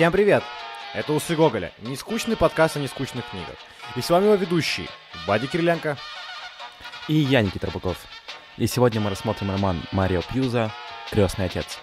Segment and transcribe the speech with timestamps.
[0.00, 0.42] Всем привет!
[0.94, 3.56] Это Усы Гоголя, нескучный подкаст о нескучных книгах.
[3.96, 4.88] И с вами его ведущий
[5.26, 5.98] Вадик Кириленко.
[7.06, 7.98] И я, Никита Рыбаков.
[8.56, 10.70] И сегодня мы рассмотрим роман Марио Пьюза
[11.10, 11.80] «Крестный отец».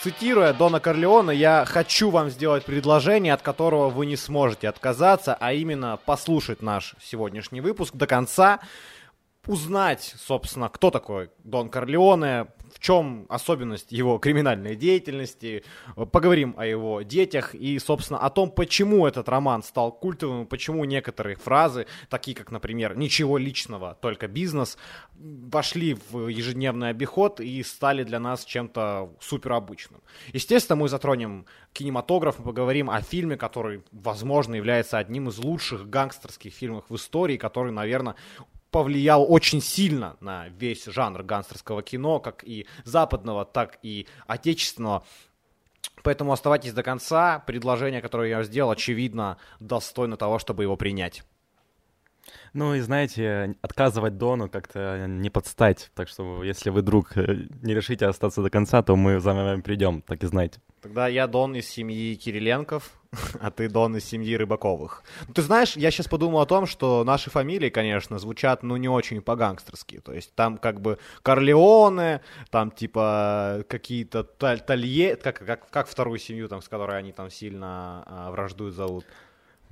[0.00, 5.52] Цитируя Дона Корлеона, я хочу вам сделать предложение, от которого вы не сможете отказаться, а
[5.52, 8.58] именно послушать наш сегодняшний выпуск до конца,
[9.46, 15.64] узнать, собственно, кто такой Дон Корлеоне, в чем особенность его криминальной деятельности,
[15.94, 21.36] поговорим о его детях и, собственно, о том, почему этот роман стал культовым, почему некоторые
[21.36, 24.78] фразы, такие как, например, «ничего личного, только бизнес»,
[25.14, 30.00] вошли в ежедневный обиход и стали для нас чем-то суперобычным.
[30.32, 36.52] Естественно, мы затронем кинематограф, мы поговорим о фильме, который, возможно, является одним из лучших гангстерских
[36.52, 38.16] фильмов в истории, который, наверное,
[38.72, 45.04] повлиял очень сильно на весь жанр гангстерского кино, как и западного, так и отечественного.
[46.02, 47.38] Поэтому оставайтесь до конца.
[47.46, 51.22] Предложение, которое я сделал, очевидно, достойно того, чтобы его принять.
[52.52, 55.90] Ну и знаете, отказывать Дону как-то не подстать.
[55.94, 59.60] Так что если вы вдруг э, не решите остаться до конца, то мы за вами
[59.60, 60.60] придем, так и знаете.
[60.82, 62.98] Тогда я Дон из семьи Кириленков,
[63.40, 65.04] а ты Дон из семьи Рыбаковых.
[65.28, 68.88] Ну, ты знаешь, я сейчас подумал о том, что наши фамилии, конечно, звучат, ну, не
[68.88, 70.00] очень по-гангстерски.
[70.00, 76.48] То есть там как бы Корлеоне, там типа какие-то Талье, как, как, как вторую семью,
[76.48, 79.04] там, с которой они там сильно а, враждуют, зовут.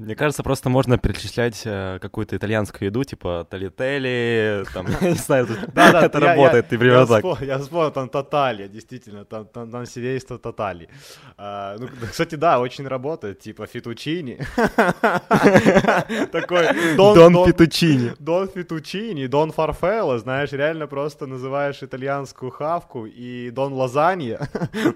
[0.01, 6.21] Мне кажется, просто можно перечислять э, какую-то итальянскую еду, типа талители, там, не знаю, это
[6.21, 7.43] работает, ты примерно так.
[7.43, 10.89] Я вспомнил, там татали, действительно, там, там, там семейство татали.
[11.37, 14.39] А, ну, кстати, да, очень работает, типа фетучини.
[16.33, 18.13] Такой Дон Фетучини.
[18.19, 24.49] Дон Фетучини, Дон Фарфелло, знаешь, реально просто называешь итальянскую хавку и Дон Лазанья.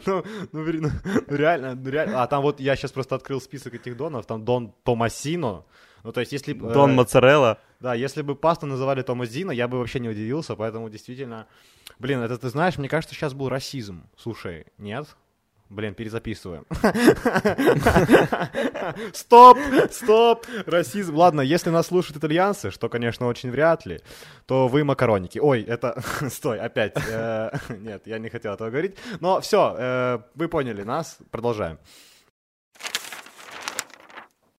[0.07, 0.91] Ну, ну, ну,
[1.29, 2.23] реально, реально.
[2.23, 5.65] А там вот я сейчас просто открыл список этих донов, там Дон Томасино.
[6.05, 6.53] Ну, то есть, если...
[6.53, 7.59] Дон э, Моцарелла.
[7.81, 11.47] Да, если бы пасту называли Томазино, я бы вообще не удивился, поэтому действительно...
[11.99, 14.09] Блин, это ты знаешь, мне кажется, сейчас был расизм.
[14.17, 15.17] Слушай, нет?
[15.71, 16.67] Блин, перезаписываем.
[19.13, 19.59] Стоп!
[19.91, 20.47] Стоп!
[20.67, 21.17] Расизм.
[21.17, 24.01] Ладно, если нас слушают итальянцы, что, конечно, очень вряд ли,
[24.47, 25.39] то вы макароники.
[25.39, 26.01] Ой, это...
[26.31, 26.95] Стой, опять.
[27.09, 27.51] Э,
[27.81, 28.97] нет, я не хотел этого говорить.
[29.21, 31.19] Но все, э, вы поняли нас.
[31.31, 31.79] Продолжаем.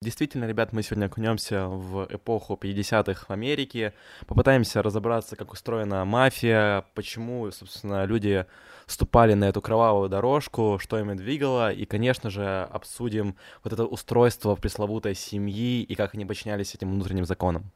[0.05, 3.95] Действительно, ребят, мы сегодня окунемся в эпоху 50-х в Америке,
[4.27, 8.45] попытаемся разобраться, как устроена мафия, почему, собственно, люди
[8.85, 14.55] ступали на эту кровавую дорожку, что ими двигало, и, конечно же, обсудим вот это устройство
[14.57, 17.71] пресловутой семьи и как они подчинялись этим внутренним законам.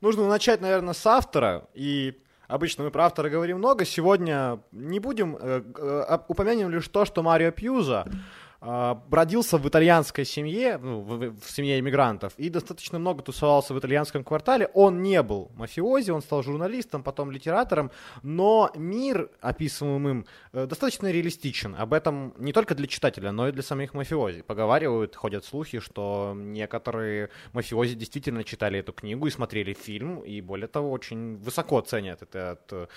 [0.00, 2.14] Нужно начать, наверное, с автора, и
[2.52, 3.86] Обычно мы про автора говорим много.
[3.86, 8.10] Сегодня не будем, э, э, упомянем лишь то, что Марио Пьюза а,
[8.62, 14.22] родился в итальянской семье, ну, в, в семье иммигрантов, и достаточно много тусовался в итальянском
[14.22, 14.70] квартале.
[14.72, 17.90] Он не был мафиози, он стал журналистом, потом литератором,
[18.22, 21.74] но мир, описываемый им, э, достаточно реалистичен.
[21.76, 24.42] Об этом не только для читателя, но и для самих мафиози.
[24.42, 30.68] Поговаривают, ходят слухи, что некоторые мафиози действительно читали эту книгу и смотрели фильм, и более
[30.68, 32.90] того, очень высоко ценят этот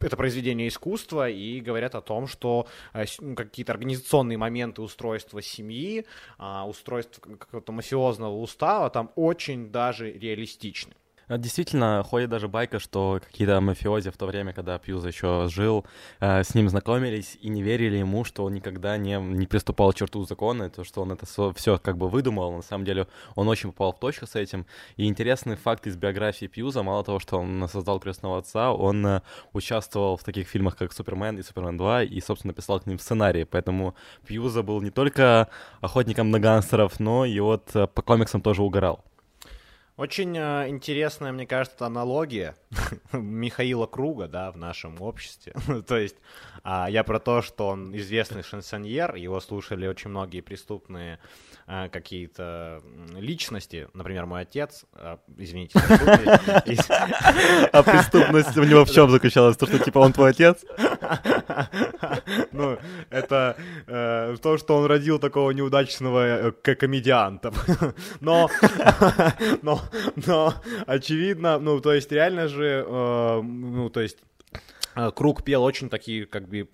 [0.00, 6.06] это произведение искусства и говорят о том, что э, ну, какие-то организационные моменты устройства семьи,
[6.38, 10.94] а, устройства какого-то мафиозного устава там очень даже реалистичны.
[11.28, 15.84] А, действительно, ходит даже байка, что какие-то мафиози в то время, когда Пьюза еще жил,
[16.20, 19.96] э, с ним знакомились и не верили ему, что он никогда не, не приступал к
[19.96, 22.56] черту закона, то, что он это все как бы выдумал.
[22.56, 24.66] На самом деле он очень попал в точку с этим.
[24.96, 29.20] И интересный факт из биографии Пьюза, мало того, что он создал «Крестного отца», он э,
[29.52, 33.44] участвовал в таких фильмах, как «Супермен» и «Супермен 2», и, собственно, писал к ним сценарии.
[33.44, 33.94] Поэтому
[34.26, 35.48] Пьюза был не только
[35.82, 39.04] охотником на гангстеров, но и вот э, по комиксам тоже угорал.
[39.98, 42.54] Очень э, интересная, мне кажется, аналогия
[43.12, 45.54] Михаила Круга, да, в нашем обществе.
[45.88, 46.14] то есть
[46.62, 51.18] э, я про то, что он известный шансоньер, его слушали очень многие преступные
[51.66, 52.80] э, какие-то
[53.16, 55.80] личности, например, мой отец, э, извините.
[57.72, 59.56] А преступность у него в чем заключалась?
[59.56, 60.64] То, что типа он твой отец?
[62.52, 62.78] Ну,
[63.10, 63.56] это
[63.86, 67.52] э, то, что он родил такого неудачного э, комедианта.
[68.20, 68.50] Но,
[69.62, 69.80] но,
[70.26, 70.54] но,
[70.86, 74.18] очевидно, ну, то есть реально же, э, ну, то есть
[75.14, 76.68] Круг пел очень такие, как бы,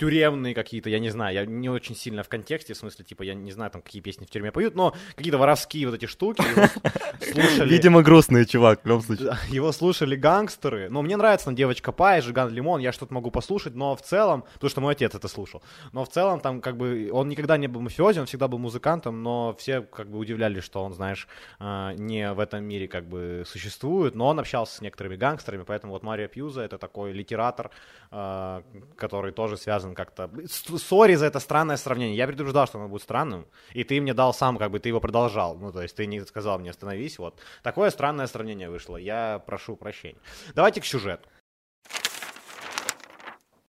[0.00, 3.34] тюремные какие-то, я не знаю, я не очень сильно в контексте, в смысле, типа, я
[3.34, 6.42] не знаю, там, какие песни в тюрьме поют, но какие-то воровские вот эти штуки
[7.32, 7.68] слушали.
[7.68, 9.36] Видимо, грустный чувак, в любом случае.
[9.50, 13.74] Его слушали гангстеры, но мне нравится там девочка Пай, Жиган Лимон, я что-то могу послушать,
[13.74, 15.62] но в целом, потому что мой отец это слушал,
[15.92, 19.22] но в целом там как бы, он никогда не был мафиози, он всегда был музыкантом,
[19.22, 23.42] но все как бы удивлялись, что он, знаешь, а, не в этом мире как бы
[23.46, 27.70] существует, но он общался с некоторыми гангстерами, поэтому вот Марио Пьюза это такой литератор,
[28.10, 28.62] а,
[28.96, 30.30] который тоже связан как-то...
[30.48, 32.16] Сори за это странное сравнение.
[32.16, 35.00] Я предупреждал, что оно будет странным, и ты мне дал сам, как бы ты его
[35.00, 35.56] продолжал.
[35.56, 37.18] Ну, то есть ты не сказал мне остановись.
[37.18, 37.38] Вот.
[37.62, 38.96] Такое странное сравнение вышло.
[38.96, 40.18] Я прошу прощения.
[40.54, 41.28] Давайте к сюжету.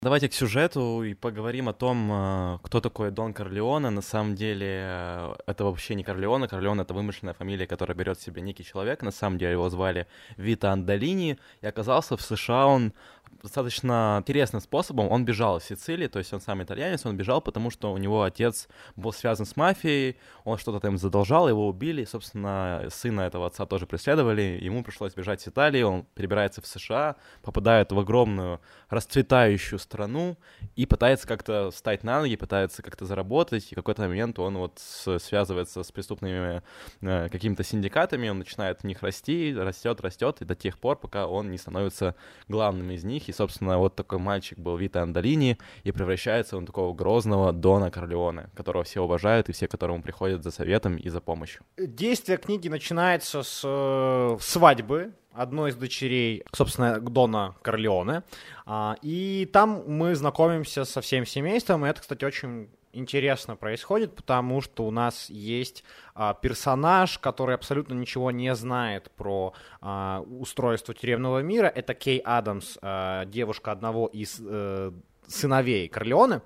[0.03, 3.91] Давайте к сюжету и поговорим о том, э, кто такой Дон Корлеоне.
[3.91, 6.47] На самом деле, э, это вообще не Корлеоне.
[6.47, 9.03] Корлеоне— это вымышленная фамилия, которая берет себе некий человек.
[9.03, 10.07] На самом деле его звали
[10.37, 11.37] Вита Андалини.
[11.61, 12.93] И оказался в США он
[13.41, 15.09] достаточно интересным способом.
[15.11, 18.23] Он бежал из Сицилии, то есть он сам итальянец, он бежал, потому что у него
[18.23, 23.47] отец был связан с мафией, он что-то там задолжал, его убили, и, собственно, сына этого
[23.47, 28.59] отца тоже преследовали, ему пришлось бежать с Италии, он перебирается в США, попадает в огромную
[28.89, 30.37] расцветающую страну
[30.75, 34.79] и пытается как-то встать на ноги, пытается как-то заработать, и в какой-то момент он вот
[34.79, 36.61] связывается с преступными
[37.01, 41.27] э, какими-то синдикатами, он начинает в них расти, растет, растет, и до тех пор, пока
[41.27, 42.15] он не становится
[42.47, 46.67] главным из них, и, собственно, вот такой мальчик был Вита Андалини, и превращается он в
[46.67, 51.09] такого грозного Дона Корлеоне, которого все уважают, и все, к которому приходят за советом и
[51.09, 51.61] за помощью.
[51.77, 58.23] Действие книги начинается с э, свадьбы одной из дочерей, собственно, Дона Корлеоне.
[58.65, 64.61] А, и там мы знакомимся со всем семейством, и это, кстати, очень интересно происходит, потому
[64.61, 65.83] что у нас есть
[66.13, 71.67] а, персонаж, который абсолютно ничего не знает про а, устройство тюремного мира.
[71.67, 74.93] Это Кей Адамс, а, девушка одного из а,
[75.27, 76.41] сыновей Корлеоне.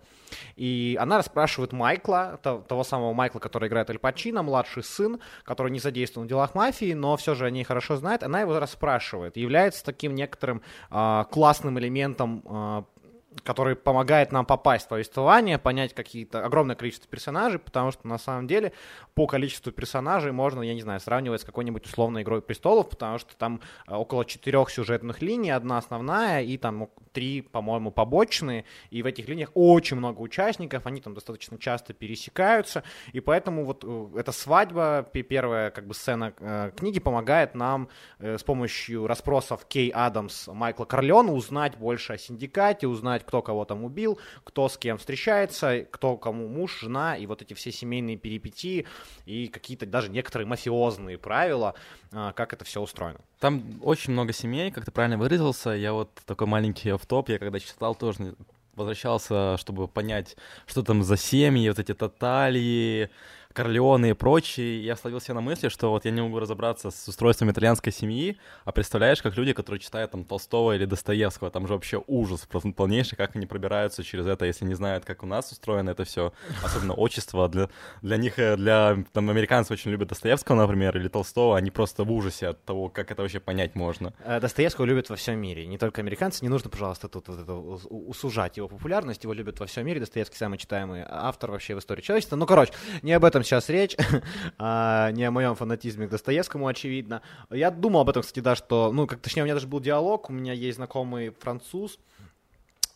[0.55, 5.79] И она расспрашивает Майкла, того самого Майкла, который играет Аль Пачино, младший сын, который не
[5.79, 8.23] задействован в делах мафии, но все же о ней хорошо знает.
[8.23, 9.37] Она его расспрашивает.
[9.37, 12.83] Является таким некоторым э, классным элементом э,
[13.43, 18.47] который помогает нам попасть в повествование, понять какие-то огромное количество персонажей, потому что на самом
[18.47, 18.73] деле
[19.13, 23.35] по количеству персонажей можно, я не знаю, сравнивать с какой-нибудь условной игрой престолов, потому что
[23.35, 29.05] там э, около четырех сюжетных линий, одна основная и там три, по-моему, побочные, и в
[29.05, 32.83] этих линиях очень много участников, они там достаточно часто пересекаются,
[33.13, 37.89] и поэтому вот э, эта свадьба, первая как бы сцена э, книги помогает нам
[38.19, 43.83] с помощью расспросов Кей Адамс, Майкла Корлеона узнать больше о синдикате, узнать кто кого там
[43.83, 48.85] убил, кто с кем встречается, кто кому муж, жена, и вот эти все семейные перипетии,
[49.25, 51.75] и какие-то даже некоторые мафиозные правила,
[52.11, 53.19] а, как это все устроено.
[53.39, 55.71] Там очень много семей, как ты правильно выразился.
[55.71, 58.35] Я вот такой маленький офтоп, я когда читал тоже
[58.75, 60.35] возвращался, чтобы понять,
[60.65, 63.09] что там за семьи, вот эти тоталии,
[63.55, 67.07] Корлеоне и прочие, я словил себя на мысли, что вот я не могу разобраться с
[67.07, 71.73] устройством итальянской семьи, а представляешь, как люди, которые читают там Толстого или Достоевского, там же
[71.73, 75.91] вообще ужас полнейший, как они пробираются через это, если не знают, как у нас устроено
[75.91, 77.47] это все, особенно отчество.
[77.47, 77.69] Для,
[78.01, 82.11] для них, э, для там, американцев очень любят Достоевского, например, или Толстого, они просто в
[82.11, 84.13] ужасе от того, как это вообще понять можно.
[84.25, 87.53] Э, Достоевского любят во всем мире, не только американцы, не нужно, пожалуйста, тут вот это
[87.53, 92.01] усужать его популярность, его любят во всем мире, Достоевский самый читаемый автор вообще в истории
[92.01, 92.35] человечества.
[92.35, 93.95] Ну, короче, не об этом сейчас речь,
[94.57, 97.21] а не о моем фанатизме к Достоевскому, очевидно.
[97.49, 100.29] Я думал об этом, кстати, да, что, ну, как точнее, у меня даже был диалог,
[100.29, 101.99] у меня есть знакомый француз,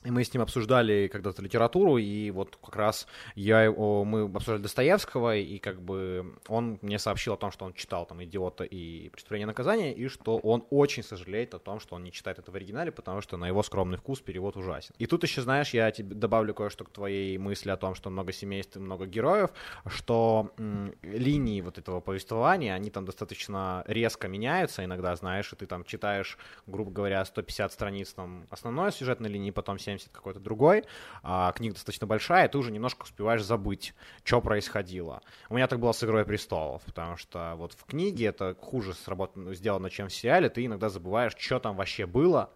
[0.06, 5.36] и мы с ним обсуждали когда-то литературу, и вот как раз я, мы обсуждали Достоевского,
[5.36, 9.44] и как бы он мне сообщил о том, что он читал там «Идиота» и «Преступление
[9.44, 12.56] и наказание», и что он очень сожалеет о том, что он не читает это в
[12.56, 14.96] оригинале, потому что на его скромный вкус перевод ужасен.
[15.00, 18.32] И тут еще, знаешь, я тебе добавлю кое-что к твоей мысли о том, что много
[18.32, 19.50] семейств и много героев,
[19.86, 25.65] что м- линии вот этого повествования, они там достаточно резко меняются иногда, знаешь, и ты
[25.65, 26.38] там читаешь,
[26.68, 30.84] грубо говоря, 150 страниц там основной сюжетной линии, потом 70 какой-то другой,
[31.24, 33.93] а, книга достаточно большая, и ты уже немножко успеваешь забыть,
[34.24, 35.22] что происходило.
[35.50, 39.53] У меня так было с «Игрой престолов», потому что вот в книге это хуже сработано,
[39.53, 42.51] сделано, чем в сериале, ты иногда забываешь, что там вообще было,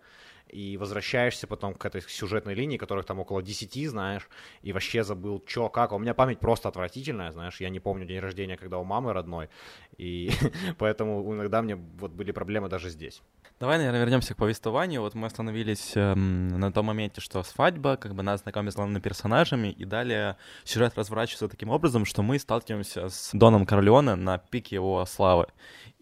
[0.49, 4.29] и возвращаешься потом к этой сюжетной линии, которых там около 10, знаешь,
[4.61, 5.91] и вообще забыл, что, как.
[5.93, 9.49] У меня память просто отвратительная, знаешь, я не помню день рождения, когда у мамы родной,
[9.97, 10.29] и
[10.77, 13.21] поэтому иногда мне вот были проблемы даже здесь.
[13.59, 15.01] Давай, наверное, вернемся к повествованию.
[15.01, 18.99] Вот мы остановились эм, на том моменте, что свадьба, как бы нас знакомит с главными
[18.99, 24.75] персонажами, и далее сюжет разворачивается таким образом, что мы сталкиваемся с Доном Корлеоне на пике
[24.75, 25.47] его славы.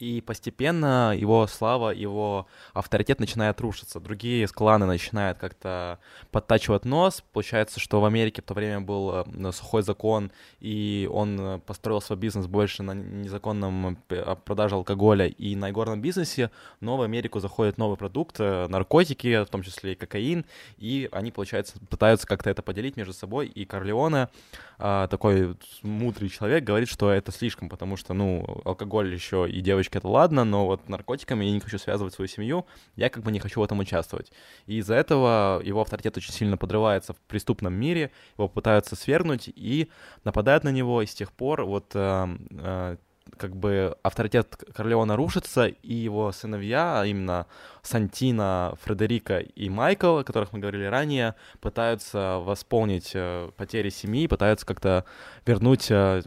[0.01, 3.99] И постепенно его слава, его авторитет начинает рушиться.
[3.99, 5.99] Другие кланы начинают как-то
[6.31, 7.23] подтачивать нос.
[7.31, 12.01] Получается, что в Америке в то время был э, сухой закон, и он э, построил
[12.01, 13.95] свой бизнес больше на незаконном
[14.43, 19.61] продаже алкоголя и на игорном бизнесе, но в Америку заходит новый продукт, наркотики, в том
[19.61, 20.45] числе и кокаин,
[20.79, 24.29] и они, получается, пытаются как-то это поделить между собой, и Корлеоне,
[24.77, 30.07] такой мудрый человек, говорит, что это слишком, потому что, ну, алкоголь еще и девочки это
[30.07, 33.59] ладно, но вот наркотиками я не хочу связывать свою семью, я как бы не хочу
[33.59, 34.31] в этом участвовать.
[34.65, 39.89] И из-за этого его авторитет очень сильно подрывается в преступном мире, его пытаются свергнуть и
[40.23, 42.97] нападают на него, и с тех пор вот э, э,
[43.37, 47.47] как бы авторитет Корлеона рушится, и его сыновья, а именно
[47.81, 54.65] Сантина, Фредерика и Майкл, о которых мы говорили ранее, пытаются восполнить э, потери семьи, пытаются
[54.65, 55.05] как-то
[55.45, 56.21] вернуть э,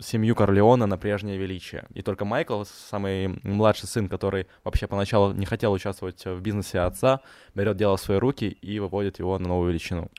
[0.00, 1.86] семью Корлеона на прежнее величие.
[1.94, 7.20] И только Майкл, самый младший сын, который вообще поначалу не хотел участвовать в бизнесе отца,
[7.54, 10.10] берет дело в свои руки и выводит его на новую величину.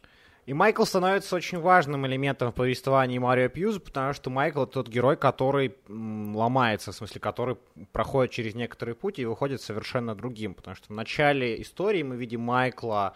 [0.47, 5.17] И Майкл становится очень важным элементом в повествовании Марио Пьюза, потому что Майкл тот герой,
[5.17, 7.57] который ломается, в смысле, который
[7.91, 10.53] проходит через некоторый путь и выходит совершенно другим.
[10.53, 13.13] Потому что в начале истории мы видим Майкла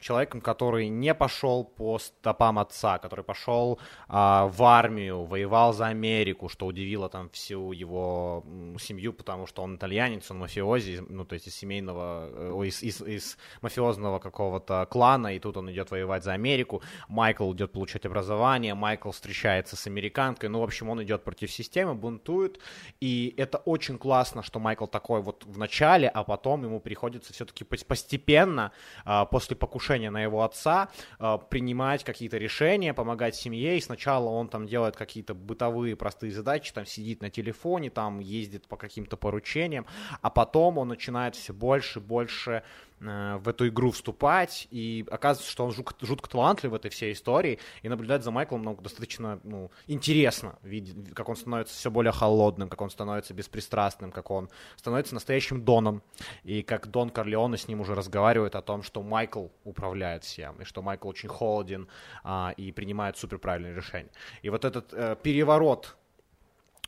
[0.00, 3.78] человеком, который не пошел по стопам отца, который пошел
[4.08, 8.44] а, в армию, воевал за Америку, что удивило там всю его
[8.78, 12.28] семью, потому что он итальянец, он мафиози, ну то есть из семейного,
[12.62, 16.82] э, из, из, из мафиозного какого-то клана, и тут он идет воевать за Америку.
[17.08, 21.94] Майкл идет получать образование, Майкл встречается с американкой, ну в общем он идет против системы,
[21.94, 22.58] бунтует,
[23.00, 27.64] и это очень классно, что Майкл такой вот в начале, а потом ему приходится все-таки
[27.64, 28.72] постепенно
[29.04, 34.48] а, после покушения на его отца э, принимать какие-то решения, помогать семье, и сначала он
[34.48, 39.86] там делает какие-то бытовые простые задачи, там сидит на телефоне, там ездит по каким-то поручениям,
[40.22, 42.62] а потом он начинает все больше и больше
[42.98, 47.58] в эту игру вступать, и оказывается, что он жутко, жутко талантлив в этой всей истории,
[47.82, 52.68] и наблюдать за Майклом ну, достаточно ну, интересно, видеть, как он становится все более холодным,
[52.68, 56.02] как он становится беспристрастным, как он становится настоящим Доном,
[56.42, 60.64] и как Дон Корлеоне с ним уже разговаривает о том, что Майкл управляет всем, и
[60.64, 61.88] что Майкл очень холоден
[62.24, 64.10] а, и принимает суперправильные решения.
[64.42, 65.96] И вот этот э, переворот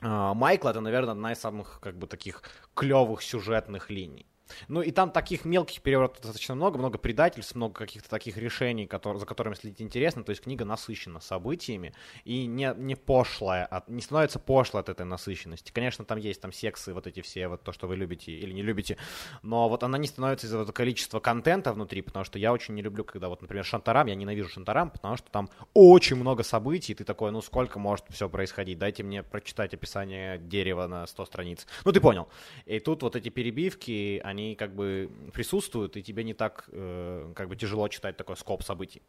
[0.01, 2.43] э, Майкла, это, наверное, одна из самых как бы таких
[2.75, 4.27] клевых сюжетных линий.
[4.69, 9.21] Ну и там таких мелких переворотов достаточно много, много предательств, много каких-то таких решений, которые,
[9.21, 10.25] за которыми следить интересно.
[10.25, 15.07] То есть книга насыщена событиями и не, не пошлая, от, не становится пошлой от этой
[15.07, 15.73] насыщенности.
[15.73, 18.63] Конечно, там есть там сексы, вот эти все, вот то, что вы любите или не
[18.63, 18.97] любите,
[19.43, 22.83] но вот она не становится из-за этого количества контента внутри, потому что я очень не
[22.83, 26.95] люблю, когда вот, например, Шантарам, я ненавижу Шантарам, потому что там очень много событий, и
[26.95, 31.67] ты такой, ну сколько может все происходить, дайте мне прочитать описание дерева на 100 страниц.
[31.85, 32.29] Ну ты понял.
[32.67, 37.33] И тут вот эти перебивки, они они как бы присутствуют, и тебе не так э,
[37.35, 39.03] как бы тяжело читать такой скоп событий.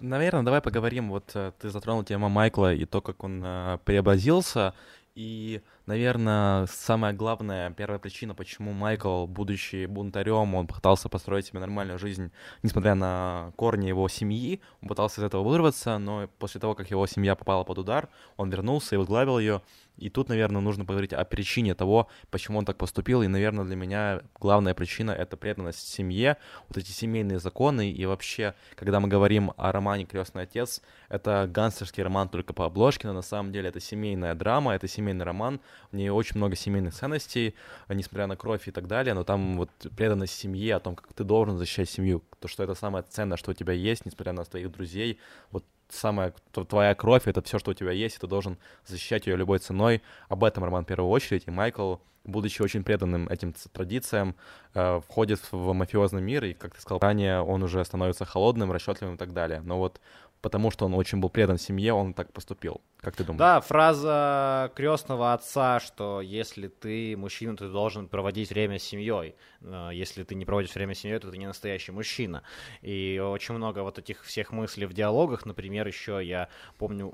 [0.00, 1.10] Наверное, давай поговорим.
[1.10, 4.74] Вот э, ты затронул тему Майкла и то, как он э, преобразился.
[5.14, 11.98] И, наверное, самая главная, первая причина, почему Майкл, будучи бунтарем, он пытался построить себе нормальную
[11.98, 12.30] жизнь,
[12.62, 17.06] несмотря на корни его семьи, он пытался из этого вырваться, но после того, как его
[17.06, 19.62] семья попала под удар, он вернулся и возглавил ее.
[19.98, 23.22] И тут, наверное, нужно поговорить о причине того, почему он так поступил.
[23.22, 27.90] И, наверное, для меня главная причина— это преданность семье, вот эти семейные законы.
[27.90, 33.06] И вообще, когда мы говорим о романе «Крестный отец», это гангстерский роман только по обложке,
[33.06, 35.60] но на самом деле это семейная драма, это семейный роман.
[35.90, 37.54] В ней очень много семейных ценностей,
[37.88, 39.14] несмотря на кровь и так далее.
[39.14, 42.74] Но там вот преданность семье, о том, как ты должен защищать семью, то, что это
[42.74, 45.18] самое ценное, что у тебя есть, несмотря на твоих друзей.
[45.50, 49.36] Вот самая твоя кровь, это все, что у тебя есть, и ты должен защищать ее
[49.36, 50.02] любой ценой.
[50.28, 51.44] Об этом роман в первую очередь.
[51.46, 54.36] И Майкл, будучи очень преданным этим традициям,
[54.74, 59.16] э, входит в мафиозный мир, и, как ты сказал ранее, он уже становится холодным, расчетливым
[59.16, 59.60] и так далее.
[59.64, 60.00] Но вот
[60.40, 62.80] потому что он очень был предан семье, он так поступил.
[63.02, 63.40] Как ты думаешь?
[63.40, 69.34] Да, фраза крестного отца, что если ты мужчина, ты должен проводить время с семьей.
[69.60, 72.44] Э, если ты не проводишь время с семьей, то ты не настоящий мужчина.
[72.80, 75.46] И очень много вот этих всех мыслей в диалогах.
[75.46, 77.10] Например, еще я помню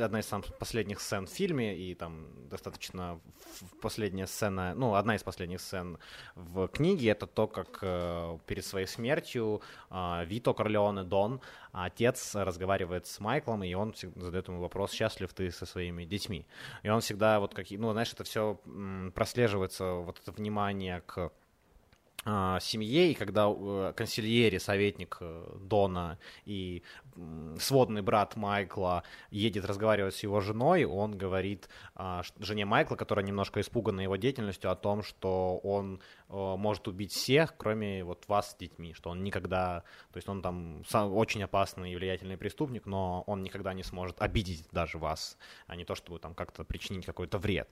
[0.00, 3.20] одна из самых последних сцен в фильме, и там достаточно
[3.80, 5.98] последняя сцена, ну, одна из последних сцен
[6.34, 11.40] в книге, это то, как э, перед своей смертью э, Вито Корлеоне Дон,
[11.72, 16.46] отец разговаривает с Майклом, и он задает ему вопрос, счастлив ты со своими детьми.
[16.82, 18.60] И он всегда вот какие, ну, знаешь, это все
[19.14, 21.32] прослеживается, вот это внимание к
[22.24, 26.82] э, семье, и когда э, консильери, советник э, Дона и
[27.58, 33.60] сводный брат Майкла едет разговаривать с его женой, он говорит э, жене Майкла, которая немножко
[33.60, 38.94] испугана его деятельностью, о том, что он может убить всех, кроме вот вас с детьми,
[38.94, 39.82] что он никогда,
[40.12, 44.66] то есть он там очень опасный и влиятельный преступник, но он никогда не сможет обидеть
[44.70, 47.68] даже вас, а не то, чтобы там как-то причинить какой-то вред.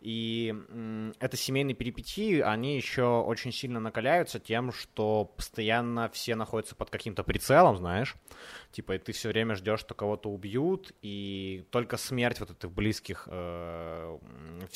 [0.00, 6.74] И э, это семейные перипетии, они еще очень сильно накаляются тем, что постоянно все находятся
[6.74, 8.16] под каким-то прицелом, знаешь,
[8.72, 13.28] типа, и ты все время ждешь, что кого-то убьют, и только смерть вот этих близких,
[13.30, 14.18] э,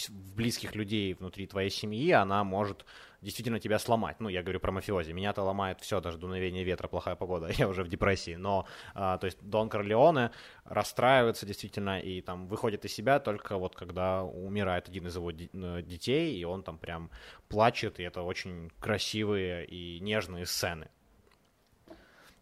[0.08, 2.84] близких людей внутри твоей семьи, она может
[3.24, 4.20] действительно тебя сломать.
[4.20, 5.12] Ну, я говорю про мафиози.
[5.12, 7.48] Меня-то ломает все, даже дуновение ветра, плохая погода.
[7.58, 8.36] Я уже в депрессии.
[8.36, 10.30] Но, э, то есть, Дон Корлеоне
[10.64, 15.82] расстраивается действительно и там выходит из себя только вот когда умирает один из его э,
[15.82, 17.10] детей, и он там прям
[17.48, 20.88] плачет, и это очень красивые и нежные сцены.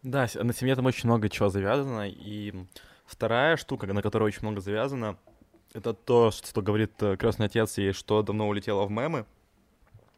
[0.03, 2.53] Да, на семье там очень много чего завязано, и
[3.05, 5.17] вторая штука, на которой очень много завязано,
[5.73, 9.25] это то, что говорит э, крестный отец и что давно улетело в мемы,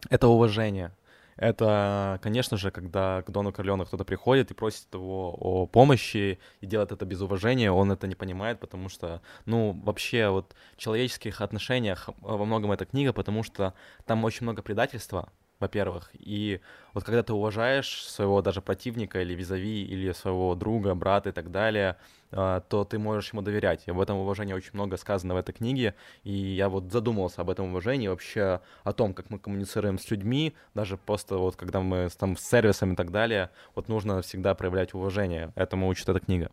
[0.09, 0.91] это уважение.
[1.37, 6.65] Это, конечно же, когда к Дону Корлеоне кто-то приходит и просит его о помощи и
[6.65, 11.41] делает это без уважения, он это не понимает, потому что, ну, вообще вот в человеческих
[11.41, 13.73] отношениях во многом эта книга, потому что
[14.05, 16.09] там очень много предательства, во-первых.
[16.13, 16.59] И
[16.93, 21.51] вот когда ты уважаешь своего даже противника или визави, или своего друга, брата и так
[21.51, 21.97] далее,
[22.31, 23.83] а, то ты можешь ему доверять.
[23.85, 27.49] И об этом уважении очень много сказано в этой книге, и я вот задумался об
[27.49, 32.09] этом уважении, вообще о том, как мы коммуницируем с людьми, даже просто вот когда мы
[32.17, 35.51] там с сервисом и так далее, вот нужно всегда проявлять уважение.
[35.55, 36.51] Этому учит эта книга.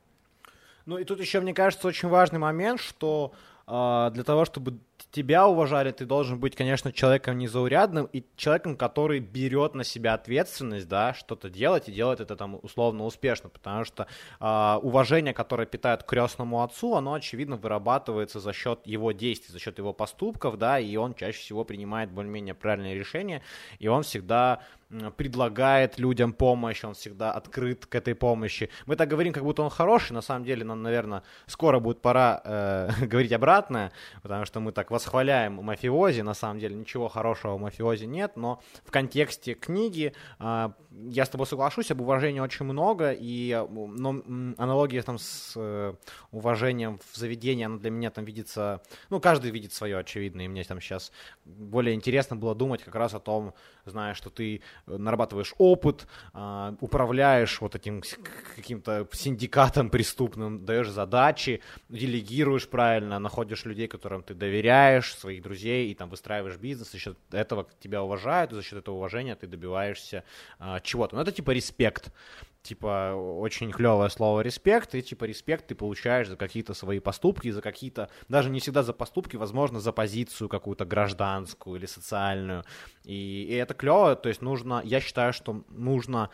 [0.87, 3.32] Ну и тут еще, мне кажется, очень важный момент, что
[3.66, 4.78] э, для того, чтобы
[5.11, 10.88] тебя уважали, ты должен быть, конечно, человеком незаурядным и человеком, который берет на себя ответственность,
[10.88, 14.06] да, что-то делать и делает это там условно успешно, потому что
[14.40, 19.78] э, уважение, которое питает крестному отцу, оно, очевидно, вырабатывается за счет его действий, за счет
[19.78, 23.42] его поступков, да, и он чаще всего принимает более-менее правильные решения,
[23.78, 24.61] и он всегда
[25.16, 28.68] предлагает людям помощь, он всегда открыт к этой помощи.
[28.87, 32.40] Мы так говорим, как будто он хороший, на самом деле нам, наверное, скоро будет пора
[32.44, 33.92] э, говорить обратное,
[34.23, 38.61] потому что мы так восхваляем мафиози, на самом деле ничего хорошего в мафиози нет, но
[38.84, 44.22] в контексте книги э, я с тобой соглашусь, об уважении очень много, и но
[44.59, 45.94] аналогия там с э,
[46.31, 50.64] уважением в заведении, она для меня там видится, ну, каждый видит свое, очевидно, и мне
[50.64, 51.12] там сейчас
[51.44, 57.61] более интересно было думать как раз о том, знаешь, что ты нарабатываешь опыт, э, управляешь
[57.61, 58.02] вот этим
[58.57, 64.35] каким-то синдикатом преступным, даешь задачи, делегируешь правильно, находишь людей, которым ты
[64.72, 68.78] доверяешь, своих друзей, и там выстраиваешь бизнес, за счет этого тебя уважают, и за счет
[68.78, 70.24] этого уважения ты добиваешься
[70.58, 71.16] э, чего-то.
[71.16, 72.12] Ну, это типа респект.
[72.62, 77.61] Типа, очень клевое слово респект, и типа респект ты получаешь за какие-то свои поступки, за
[77.61, 82.64] какие-то, даже не всегда за поступки, возможно, за позицию какую-то гражданскую или социальную.
[83.04, 86.30] И, и это клево, то есть нужно, я считаю, что нужно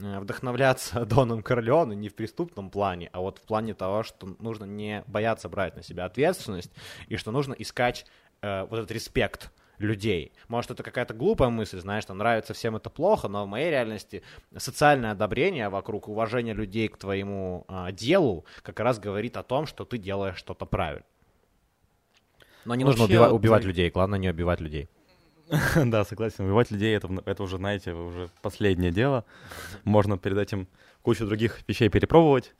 [0.00, 5.04] вдохновляться Доном Корлеоне не в преступном плане, а вот в плане того, что нужно не
[5.06, 6.72] бояться брать на себя ответственность,
[7.08, 8.06] и что нужно искать
[8.42, 10.32] э, вот этот респект людей.
[10.48, 14.22] Может, это какая-то глупая мысль, знаешь, там нравится всем это плохо, но в моей реальности
[14.56, 19.84] социальное одобрение вокруг уважения людей к твоему э, делу как раз говорит о том, что
[19.84, 21.04] ты делаешь что-то правильно.
[22.64, 24.88] Но не Вообще, нужно убивать, убивать людей, главное не убивать людей.
[25.86, 26.44] Да, согласен.
[26.44, 29.24] Убивать людей это, это уже, знаете, уже последнее дело.
[29.84, 30.68] Можно перед этим
[31.02, 32.54] кучу других вещей перепробовать.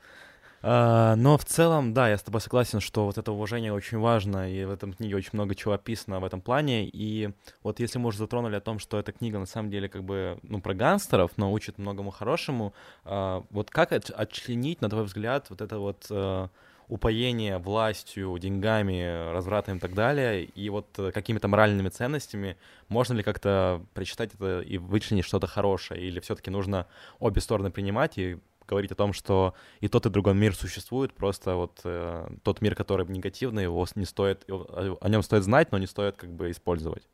[0.62, 4.52] А, но в целом, да, я с тобой согласен, что вот это уважение очень важно,
[4.52, 6.86] и в этом книге очень много чего описано в этом плане.
[6.86, 7.30] И
[7.62, 10.38] вот если мы уже затронули о том, что эта книга на самом деле как бы,
[10.42, 12.74] ну, про гангстеров, но учит многому хорошему,
[13.04, 16.48] а, вот как отчленить, на твой взгляд, вот это вот э,
[16.90, 22.56] упоение властью, деньгами, развратом и так далее, и вот э, какими-то моральными ценностями,
[22.88, 26.86] можно ли как-то прочитать это и вычленить что-то хорошее, или все-таки нужно
[27.20, 31.54] обе стороны принимать и говорить о том, что и тот, и другой мир существует, просто
[31.54, 35.86] вот э, тот мир, который негативный, его не стоит, о нем стоит знать, но не
[35.86, 37.04] стоит как бы использовать.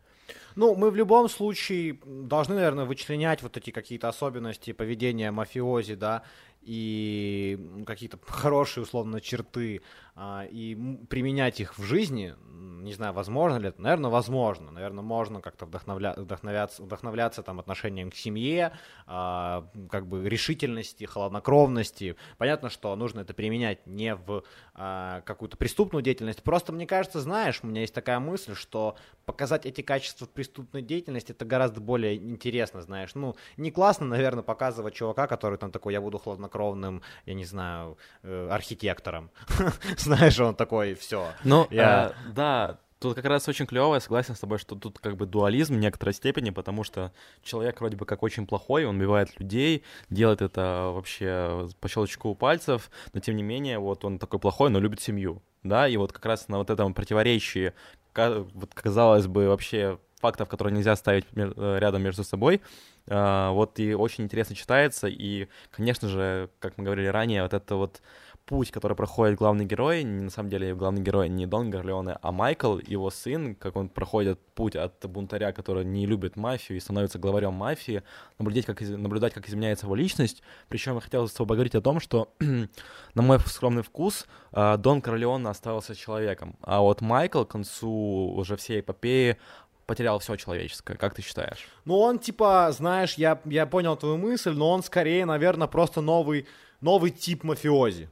[0.57, 6.23] Ну, мы в любом случае должны, наверное, вычленять вот эти какие-то особенности поведения мафиози, да,
[6.67, 9.83] и какие-то хорошие, условно, черты,
[10.17, 10.75] а, и
[11.09, 12.35] применять их в жизни,
[12.83, 16.15] не знаю, возможно ли это, наверное, возможно, наверное, можно как-то вдохновля...
[16.17, 18.73] вдохновляться, вдохновляться там отношением к семье,
[19.07, 22.17] а, как бы решительности, холоднокровности.
[22.39, 24.43] Понятно, что нужно это применять не в
[24.75, 29.67] а, какую-то преступную деятельность, просто мне кажется, знаешь, у меня есть такая мысль, что показать
[29.67, 34.95] эти качества в преступной деятельности это гораздо более интересно, знаешь, ну, не классно, наверное, показывать
[34.95, 36.19] чувака, который там такой, я буду
[36.57, 39.31] хладнокровным, я не знаю, э, архитектором,
[39.99, 41.29] знаешь, он такой, все.
[41.45, 42.15] Ну, я...
[42.27, 45.27] э, да, Тут как раз очень клево, я согласен с тобой, что тут как бы
[45.27, 49.85] дуализм в некоторой степени, потому что человек вроде бы как очень плохой, он убивает людей,
[50.09, 54.81] делает это вообще по щелчку пальцев, но тем не менее вот он такой плохой, но
[54.81, 57.75] любит семью, да, и вот как раз на вот этом противоречии,
[58.15, 62.61] вот казалось бы вообще фактов, которые нельзя ставить э, рядом между собой,
[63.07, 67.77] э, вот и очень интересно читается, и, конечно же, как мы говорили ранее, вот это
[67.77, 68.01] вот
[68.47, 72.79] путь, который проходит главный герой, на самом деле главный герой не Дон Горлеоне, а Майкл,
[72.79, 77.53] его сын, как он проходит путь от бунтаря, который не любит мафию и становится главарем
[77.53, 78.03] мафии,
[78.39, 80.43] наблюдать, как, наблюдать, как изменяется его личность.
[80.69, 82.33] Причем я хотел поговорить о том, что,
[83.15, 88.57] на мой скромный вкус, а, Дон Корлеоне остался человеком, а вот Майкл к концу уже
[88.57, 89.39] всей эпопеи
[89.87, 90.97] потерял все человеческое.
[90.97, 91.67] Как ты считаешь?
[91.85, 96.47] Ну, он, типа, знаешь, я, я понял твою мысль, но он скорее, наверное, просто новый,
[96.81, 98.11] новый тип мафиози.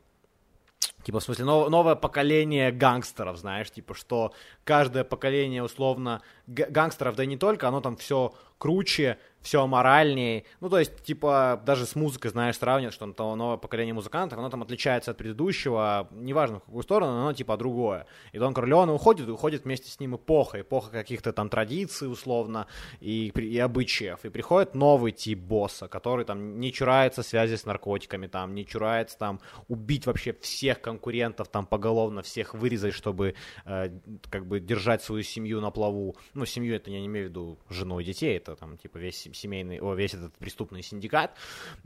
[1.05, 4.33] Типа, в смысле, нов, новое поколение гангстеров, знаешь, типа, что
[4.65, 10.45] каждое поколение, условно, гангстеров, да и не только, оно там все круче, все аморальнее.
[10.61, 14.49] Ну, то есть, типа, даже с музыкой, знаешь, сравнивать, что то новое поколение музыкантов, оно
[14.49, 18.07] там отличается от предыдущего, неважно в какую сторону, но оно типа другое.
[18.33, 22.67] И Дон Корлеоне уходит, и уходит вместе с ним эпоха, эпоха каких-то там традиций, условно,
[23.01, 24.25] и, и обычаев.
[24.25, 29.19] И приходит новый тип босса, который там не чурается связи с наркотиками, там, не чурается
[29.19, 33.91] там убить вообще всех конкурентов, там, поголовно всех вырезать, чтобы э,
[34.31, 36.17] как бы держать свою семью на плаву.
[36.35, 39.29] Ну, семью это я не имею в виду жену и детей, это там, типа, весь
[39.33, 41.37] семейный, о, весь этот преступный синдикат.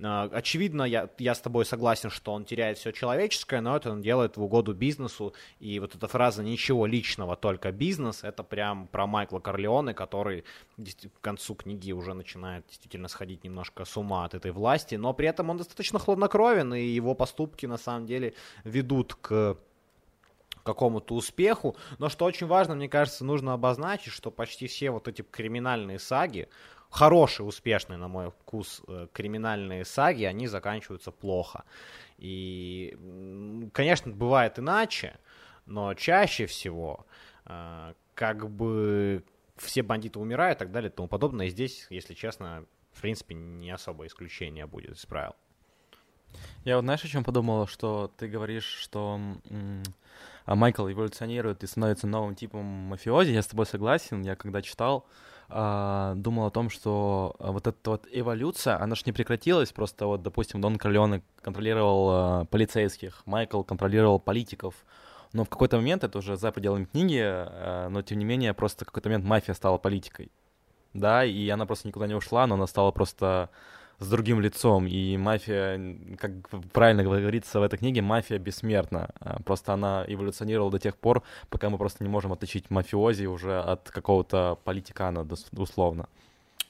[0.02, 4.02] А, очевидно, я, я с тобой согласен, что он теряет все человеческое, но это он
[4.02, 5.32] делает в угоду бизнесу.
[5.60, 10.44] И вот эта фраза «ничего личного, только бизнес»— это прям про Майкла Корлеоне, который
[10.76, 15.28] к концу книги уже начинает действительно сходить немножко с ума от этой власти, но при
[15.28, 19.58] этом он достаточно хладнокровен, и его поступки на самом деле ведут к
[20.68, 21.76] какому-то успеху.
[21.98, 26.48] Но что очень важно, мне кажется, нужно обозначить, что почти все вот эти криминальные саги,
[26.90, 31.64] хорошие, успешные, на мой вкус, э, криминальные саги, они заканчиваются плохо.
[32.18, 32.96] И,
[33.72, 35.18] конечно, бывает иначе,
[35.64, 37.06] но чаще всего
[37.46, 39.24] э, как бы
[39.56, 41.46] все бандиты умирают и так далее и тому подобное.
[41.46, 45.34] И здесь, если честно, в принципе, не особо исключение будет из правил.
[46.64, 49.82] Я вот знаешь, о чем подумал, что ты говоришь, что м-
[50.46, 53.30] Майкл эволюционирует и становится новым типом мафиози.
[53.32, 54.22] Я с тобой согласен.
[54.22, 55.06] Я когда читал,
[55.50, 60.06] а, думал о том, что а, вот эта вот эволюция, она же не прекратилась, просто
[60.06, 64.74] вот, допустим, Дон Корлеоне контролировал а, полицейских, Майкл контролировал политиков,
[65.32, 68.88] но в какой-то момент, это уже за пределами книги, но тем не менее, просто в
[68.88, 70.30] какой-то момент мафия стала политикой,
[70.94, 73.50] да, и она просто никуда не ушла, но она стала просто
[73.98, 74.86] с другим лицом.
[74.86, 75.80] И мафия,
[76.18, 76.32] как
[76.72, 79.10] правильно говорится в этой книге, мафия бессмертна.
[79.20, 83.60] А, просто она эволюционировала до тех пор, пока мы просто не можем отличить мафиози уже
[83.60, 86.08] от какого-то политикана, условно.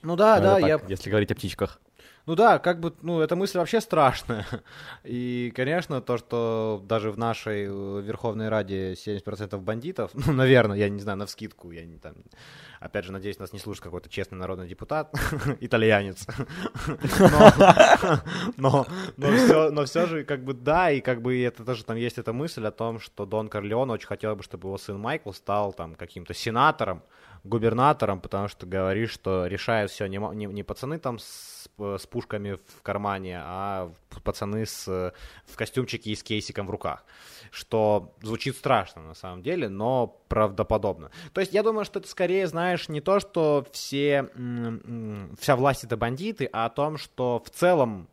[0.02, 0.80] Ну да, Но да, так, я...
[0.88, 1.80] Если говорить о птичках.
[2.28, 4.46] Ну да, как бы, ну, эта мысль вообще страшная.
[5.02, 10.90] И, конечно, то, что даже в нашей э, Верховной Раде 70% бандитов, ну, наверное, я
[10.90, 12.16] не знаю, на вскидку, я не там,
[12.80, 15.10] опять же, надеюсь, нас не слушает какой-то честный народный депутат,
[15.60, 16.26] итальянец.
[18.58, 18.86] Но,
[19.16, 22.18] но, все, но все же, как бы, да, и как бы это тоже там есть
[22.18, 25.72] эта мысль о том, что Дон Корлеон очень хотел бы, чтобы его сын Майкл стал
[25.72, 27.02] там каким-то сенатором,
[27.44, 32.58] губернатором, потому что говоришь, что решают все не, не, не пацаны там с, с пушками
[32.78, 33.92] в кармане, а
[34.24, 37.04] пацаны с, в костюмчике и с кейсиком в руках.
[37.50, 41.10] Что звучит страшно на самом деле, но правдоподобно.
[41.32, 44.28] То есть я думаю, что это скорее, знаешь, не то, что все,
[45.38, 48.08] вся власть это бандиты, а о том, что в целом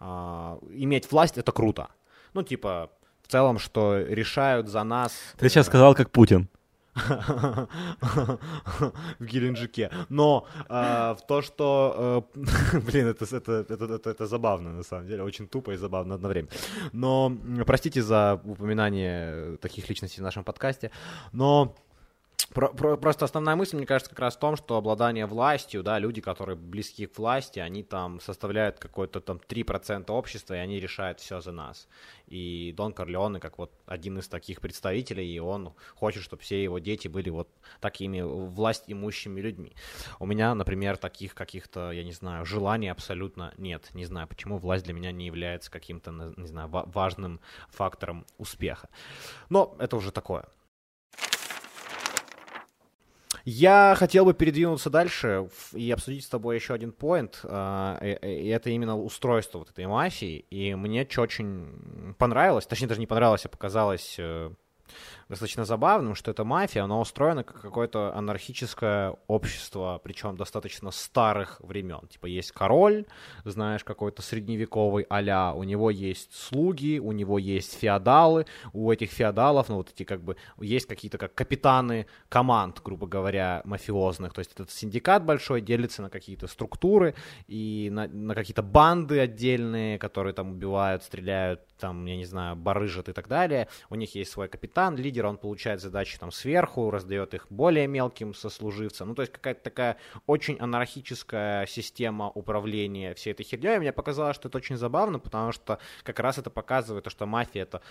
[0.00, 1.88] э, иметь власть это круто.
[2.32, 2.90] Ну, типа,
[3.22, 5.12] в целом, что решают за нас...
[5.36, 6.48] Ты сейчас сказал, как Путин.
[9.18, 9.90] В Геленджике.
[10.08, 12.26] Но э, в то, что...
[12.34, 15.22] Э, блин, это, это, это, это забавно, на самом деле.
[15.22, 16.50] Очень тупо и забавно одновременно.
[16.92, 17.32] Но
[17.66, 20.90] простите за упоминание таких личностей в нашем подкасте.
[21.32, 21.74] Но
[22.46, 25.98] про, про, просто основная мысль, мне кажется, как раз в том, что обладание властью, да,
[25.98, 31.20] люди, которые близки к власти, они там составляют какой-то там 3% общества, и они решают
[31.20, 31.88] все за нас.
[32.26, 36.78] И Дон Корлеоне как вот один из таких представителей, и он хочет, чтобы все его
[36.78, 37.48] дети были вот
[37.80, 39.72] такими власть имущими людьми.
[40.18, 43.88] У меня, например, таких каких-то, я не знаю, желаний абсолютно нет.
[43.94, 48.88] Не знаю, почему власть для меня не является каким-то, не знаю, важным фактором успеха.
[49.48, 50.46] Но это уже такое.
[53.44, 58.70] Я хотел бы передвинуться дальше и обсудить с тобой еще один поинт, а, и это
[58.70, 63.48] именно устройство вот этой мафии, и мне что очень понравилось, точнее даже не понравилось, а
[63.48, 64.50] показалось э,
[65.30, 72.00] достаточно забавным, что эта мафия, она устроена как какое-то анархическое общество, причем достаточно старых времен.
[72.08, 73.06] Типа есть король,
[73.44, 79.68] знаешь, какой-то средневековый а у него есть слуги, у него есть феодалы, у этих феодалов,
[79.68, 84.32] ну вот эти как бы, есть какие-то как капитаны команд, грубо говоря, мафиозных.
[84.32, 87.14] То есть этот синдикат большой делится на какие-то структуры
[87.46, 93.08] и на, на какие-то банды отдельные, которые там убивают, стреляют, там, я не знаю, барыжат
[93.08, 93.68] и так далее.
[93.90, 98.34] У них есть свой капитан, лидер, он получает задачи там сверху, раздает их более мелким
[98.34, 99.08] сослуживцам.
[99.08, 103.78] Ну, то есть какая-то такая очень анархическая система управления всей этой херней.
[103.78, 107.62] мне показалось, что это очень забавно, потому что как раз это показывает, то, что мафия
[107.62, 107.82] это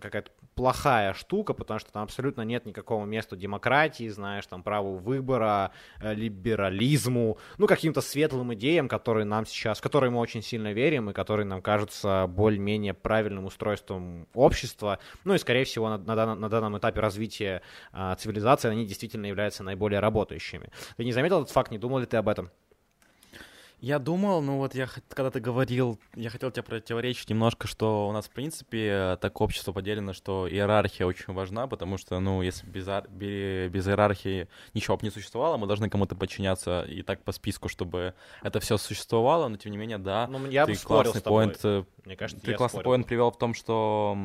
[0.00, 5.72] какая-то плохая штука, потому что там абсолютно нет никакого места демократии, знаешь, там праву выбора,
[6.00, 11.10] э, либерализму, ну, каким-то светлым идеям, которые нам сейчас, в которые мы очень сильно верим
[11.10, 14.98] и которые нам кажутся более-менее правильным устройством общества.
[15.24, 19.62] Ну и, скорее всего, на, на, на данном этапе развития а, цивилизации они действительно являются
[19.62, 20.70] наиболее работающими.
[20.96, 22.50] Ты не заметил этот факт, не думал ли ты об этом?
[23.82, 28.12] Я думал, ну вот я, когда ты говорил, я хотел тебе противоречить немножко, что у
[28.12, 32.86] нас, в принципе, так общество поделено, что иерархия очень важна, потому что, ну, если без,
[33.10, 38.14] без иерархии ничего бы не существовало, мы должны кому-то подчиняться и так по списку, чтобы
[38.40, 42.14] это все существовало, но тем не менее, да, ну, я ты классный поинт, э, Мне
[42.14, 44.16] кажется, ты классный поинт привел в том, что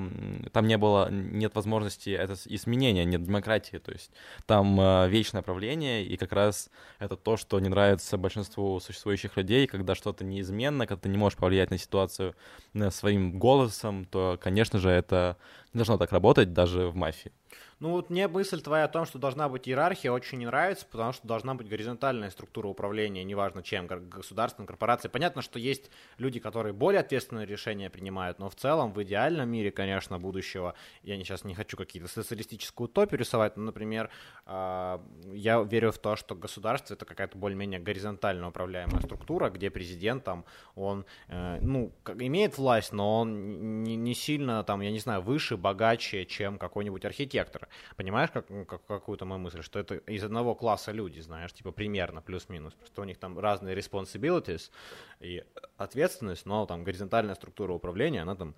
[0.53, 4.11] там не было, нет возможности это изменения, нет демократии, то есть
[4.45, 9.46] там э, вечное правление, и как раз это то, что не нравится большинству существующих людей,
[9.47, 12.35] людей, когда что-то неизменно, когда ты не можешь повлиять на ситуацию
[12.73, 15.37] э, своим голосом, то, конечно же, это
[15.77, 17.31] не должно так работать даже в мафии.
[17.79, 21.13] Ну вот мне мысль твоя о том, что должна быть иерархия, очень не нравится, потому
[21.13, 25.11] что должна быть горизонтальная структура управления, неважно чем, государственной, корпорацией.
[25.11, 29.69] Понятно, что есть люди, которые более ответственные решения принимают, но в целом в идеальном мире,
[29.69, 34.09] конечно, будущего, я сейчас не хочу какие-то социалистическую утопию рисовать, но, например,
[34.47, 34.99] а,
[35.31, 40.45] я верю в то, что государство это какая-то более-менее горизонтально управляемая структура, где президент там,
[40.73, 46.25] он, э, ну, имеет власть, но он не сильно там, я не знаю, выше, богаче,
[46.25, 47.67] чем какой-нибудь архитектор.
[47.97, 52.21] Понимаешь, как, как, какую-то мою мысль, что это из одного класса люди, знаешь, типа примерно
[52.21, 52.73] плюс-минус.
[52.73, 54.71] Просто у них там разные responsibilities
[55.19, 55.43] и
[55.77, 58.55] ответственность, но там горизонтальная структура управления, она там,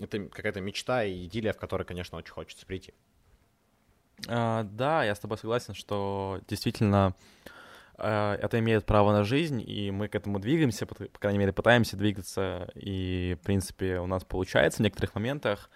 [0.00, 2.94] это какая-то мечта и идиллия, в которой, конечно, очень хочется прийти.
[4.28, 7.14] А, да, я с тобой согласен, что действительно
[8.00, 11.96] а, это имеет право на жизнь, и мы к этому двигаемся, по крайней мере, пытаемся
[11.96, 15.68] двигаться, и, в принципе, у нас получается в некоторых моментах,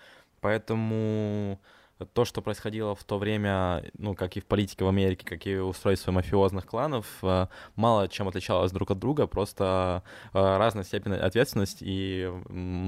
[0.42, 1.58] поэтому
[2.12, 5.56] то, что происходило в то время, ну, как и в политике в Америке, как и
[5.56, 10.02] устройство мафиозных кланов, э, мало чем отличалось друг от друга, просто
[10.34, 12.30] э, разная степень ответственности и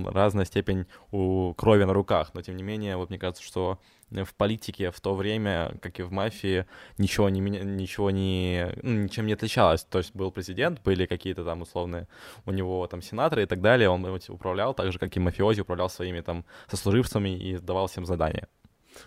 [0.07, 2.31] разная степень у крови на руках.
[2.35, 3.79] Но, тем не менее, вот мне кажется, что
[4.11, 6.67] в политике в то время, как и в мафии,
[6.99, 9.85] ничего не, ничего не, ну, ничем не отличалось.
[9.85, 12.09] То есть был президент, были какие-то там условные
[12.47, 15.89] у него там сенаторы и так далее, он управлял так же, как и мафиози, управлял
[15.89, 18.49] своими там сослуживцами и давал всем задания.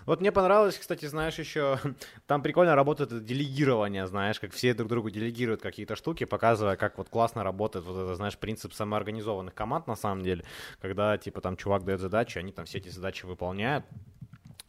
[0.05, 1.79] Вот мне понравилось, кстати, знаешь, еще
[2.27, 6.97] там прикольно работает это делегирование, знаешь, как все друг другу делегируют какие-то штуки, показывая, как
[6.97, 10.43] вот классно работает вот это, знаешь, принцип самоорганизованных команд на самом деле,
[10.81, 13.85] когда, типа, там чувак дает задачи, они там все эти задачи выполняют,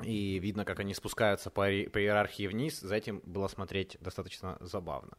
[0.03, 5.17] и видно, как они спускаются по, по иерархии вниз, за этим было смотреть достаточно забавно.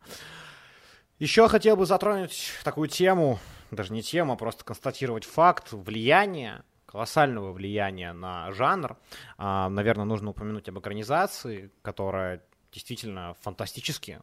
[1.20, 3.40] Еще хотел бы затронуть такую тему,
[3.72, 8.98] даже не тему, а просто констатировать факт влияния колоссального влияния на жанр.
[9.38, 14.22] А, наверное, нужно упомянуть об экранизации, которая действительно фантастически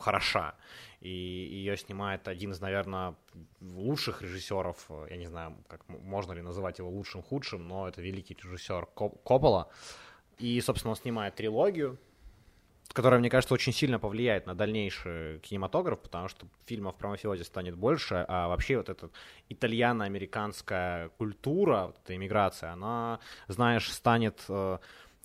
[0.00, 0.54] хороша.
[1.00, 3.14] И ее снимает один из, наверное,
[3.60, 8.86] лучших режиссеров, я не знаю, как можно ли называть его лучшим-худшим, но это великий режиссер
[9.24, 9.70] Коппола.
[10.38, 11.98] И, собственно, он снимает трилогию,
[12.92, 17.76] которая, мне кажется, очень сильно повлияет на дальнейший кинематограф, потому что фильмов про мафиози станет
[17.76, 19.10] больше, а вообще вот эта
[19.48, 24.78] итальяно-американская культура, вот эта иммиграция, она, знаешь, станет э,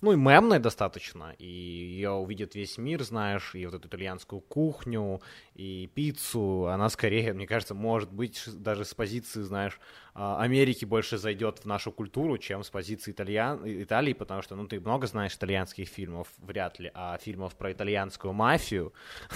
[0.04, 5.22] ну и мемной достаточно, и ее увидит весь мир, знаешь, и вот эту итальянскую кухню,
[5.54, 9.80] и пиццу, она скорее, мне кажется, может быть даже с позиции, знаешь,
[10.14, 13.60] Америки больше зайдет в нашу культуру, чем с позиции итальян...
[13.64, 18.32] Италии, потому что, ну, ты много знаешь итальянских фильмов, вряд ли, а фильмов про итальянскую
[18.32, 18.92] мафию,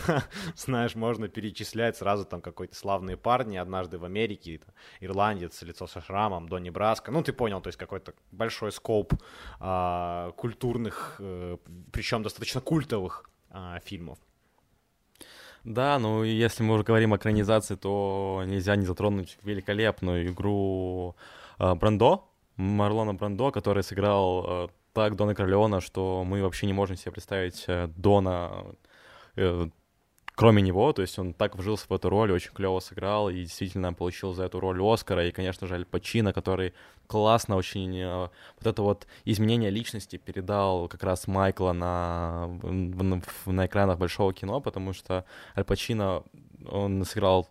[0.57, 4.61] знаешь, можно перечислять сразу там какой-то славные парни, однажды в Америке,
[5.01, 9.15] ирландец, лицо со шрамом, Донни Браско, ну, ты понял, то есть какой-то большой скоп
[9.59, 11.57] а, культурных, э,
[11.93, 14.19] причем достаточно культовых а, фильмов.
[15.65, 21.17] Да, ну если мы уже говорим о экранизации, то нельзя не затронуть великолепную игру
[21.59, 22.25] э, Брандо,
[22.57, 27.65] Марлона Брандо, который сыграл э, так Дона Корлеона, что мы вообще не можем себе представить
[27.69, 28.67] э, Дона
[29.37, 29.69] э,
[30.39, 33.93] кроме него, то есть он так вжился в эту роль, очень клево сыграл и действительно
[33.93, 36.75] получил за эту роль Оскара, и, конечно же, Аль Пачино, который
[37.09, 38.29] классно очень э,
[38.61, 44.61] вот это вот изменение личности передал как раз Майкла на, на, на экранах большого кино,
[44.61, 45.25] потому что
[45.57, 46.23] Аль Пачино,
[46.71, 47.49] он сыграл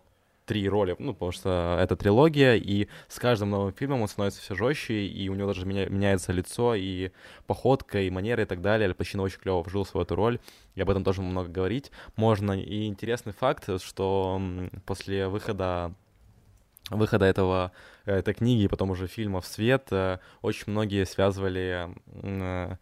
[0.48, 4.54] три роли, ну, потому что это трилогия, и с каждым новым фильмом он становится все
[4.54, 7.10] жестче, и у него даже меня, меняется лицо, и
[7.46, 8.88] походка, и манера, и так далее.
[8.88, 10.38] Аль Пачино очень клево вжился в эту роль,
[10.74, 11.92] и об этом тоже много говорить.
[12.16, 14.40] Можно, и интересный факт, что
[14.86, 15.94] после выхода
[16.90, 17.72] выхода этого,
[18.06, 22.76] этой книги и потом уже фильма в свет э, очень многие связывали э,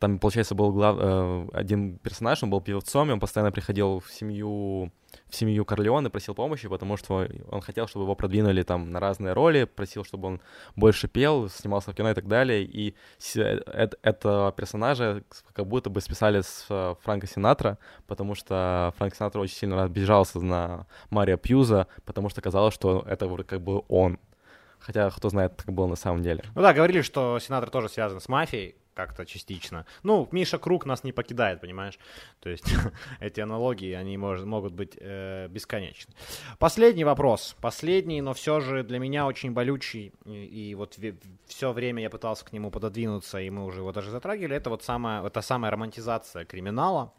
[0.00, 0.96] там, получается, был глав...
[0.98, 4.90] Э, один персонаж, он был певцом, и он постоянно приходил в семью
[5.30, 9.32] в семью Корлеоне, просил помощи, потому что он хотел, чтобы его продвинули там на разные
[9.32, 10.40] роли, просил, чтобы он
[10.76, 12.62] больше пел, снимался в кино и так далее.
[12.62, 12.94] И
[13.34, 19.40] это, это персонажа как будто бы списали с э, Франка Синатра, потому что Франк Синатра
[19.40, 24.18] очень сильно обижался на Марио Пьюза, потому что казалось, что это как бы он.
[24.78, 26.42] Хотя кто знает, как было на самом деле.
[26.54, 29.86] Ну да, говорили, что Сенатор тоже связан с мафией, как-то частично.
[30.02, 31.98] Ну, Миша Круг нас не покидает, понимаешь?
[32.40, 32.66] То есть
[33.20, 36.12] эти аналогии, они мож, могут быть э, бесконечны.
[36.58, 37.56] Последний вопрос.
[37.60, 40.12] Последний, но все же для меня очень болючий.
[40.26, 40.98] И, и вот
[41.46, 44.56] все время я пытался к нему пододвинуться, и мы уже его даже затрагивали.
[44.56, 47.12] Это вот самая, это самая романтизация криминала.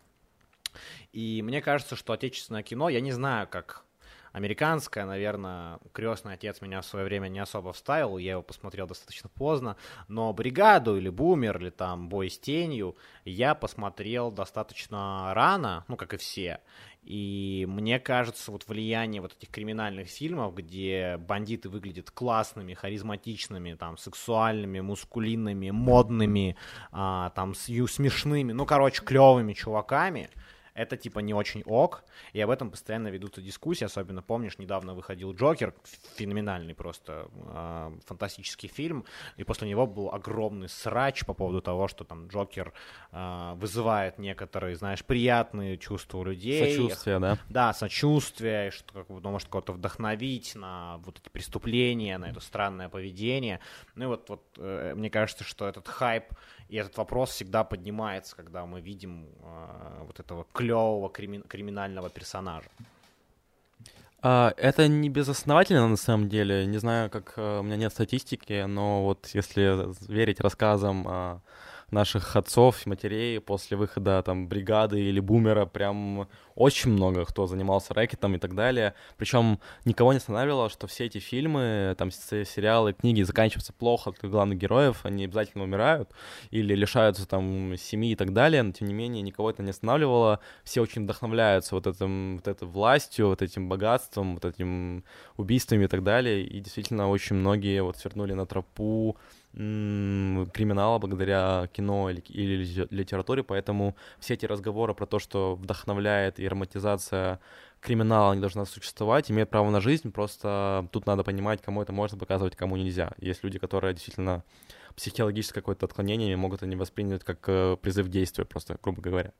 [1.14, 3.84] И мне кажется, что отечественное кино, я не знаю, как
[4.32, 9.30] Американская, наверное, крестный отец меня в свое время не особо вставил, я его посмотрел достаточно
[9.30, 9.76] поздно,
[10.08, 16.14] но «Бригаду» или «Бумер» или там «Бой с тенью» я посмотрел достаточно рано, ну, как
[16.14, 16.62] и все,
[17.04, 23.98] и мне кажется, вот влияние вот этих криминальных фильмов, где бандиты выглядят классными, харизматичными, там,
[23.98, 26.56] сексуальными, мускулинными, модными,
[26.92, 30.30] а, там, смешными, ну, короче, клевыми чуваками–
[30.74, 32.04] это типа не очень ок,
[32.34, 35.74] и об этом постоянно ведутся дискуссии, особенно помнишь, недавно выходил Джокер,
[36.16, 39.06] феноменальный просто э, фантастический фильм,
[39.38, 42.74] и после него был огромный срач по поводу того, что там Джокер
[43.12, 46.76] э, вызывает некоторые, знаешь, приятные чувства у людей.
[46.76, 47.38] Сочувствие, да?
[47.50, 52.90] Да, сочувствие, что как бы, может кого-то вдохновить на вот эти преступления, на это странное
[52.90, 53.60] поведение.
[53.96, 56.26] Ну и вот, вот э, мне кажется, что этот хайп
[56.72, 62.70] и этот вопрос всегда поднимается, когда мы видим э, вот этого клевого крими- криминального персонажа.
[64.22, 66.66] А, это не безосновательно на самом деле.
[66.66, 71.40] Не знаю, как э, у меня нет статистики, но вот если верить рассказам э,
[71.92, 78.36] наших отцов матерей после выхода там бригады или бумера прям очень много кто занимался рэкетом
[78.36, 78.94] и так далее.
[79.18, 84.58] Причем никого не останавливало, что все эти фильмы, там сериалы, книги заканчиваются плохо для главных
[84.58, 86.10] героев, они обязательно умирают
[86.50, 90.40] или лишаются там семьи и так далее, но тем не менее никого это не останавливало.
[90.64, 95.04] Все очень вдохновляются вот, этим, вот этой властью, вот этим богатством, вот этим
[95.38, 96.46] убийствами и так далее.
[96.46, 99.18] И действительно очень многие вот свернули на тропу
[99.54, 106.48] криминала благодаря кино или, или литературе, поэтому все эти разговоры про то, что вдохновляет и
[106.48, 107.40] романтизация
[107.82, 112.18] криминала не должна существовать, имеет право на жизнь, просто тут надо понимать, кому это можно
[112.18, 113.12] показывать, кому нельзя.
[113.18, 114.44] Есть люди, которые действительно
[114.96, 119.34] психологическое какое-то отклонение могут они воспринять как э, призыв действия, просто, грубо говоря.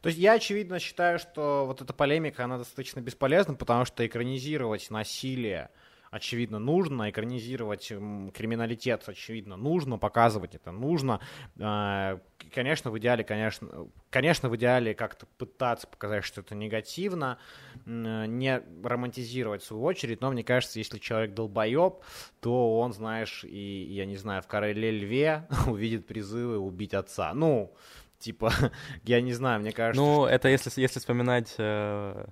[0.00, 4.90] То есть я, очевидно, считаю, что вот эта полемика, она достаточно бесполезна, потому что экранизировать
[4.90, 5.70] насилие,
[6.16, 11.20] очевидно, нужно, экранизировать криминалитет, очевидно, нужно, показывать это нужно.
[11.60, 12.18] А,
[12.54, 17.38] конечно, в идеале, конечно, конечно, в идеале как-то пытаться показать, что это негативно,
[17.84, 21.96] не романтизировать в свою очередь, но мне кажется, если человек долбоеб,
[22.40, 27.32] то он, знаешь, и, я не знаю, в «Короле льве» увидит призывы убить отца.
[27.34, 27.74] Ну,
[28.18, 28.52] типа,
[29.04, 30.02] я не знаю, мне кажется...
[30.02, 30.28] Ну, что...
[30.28, 31.54] это если, если вспоминать...
[31.58, 32.26] Э